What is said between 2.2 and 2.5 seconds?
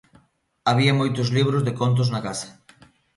casa.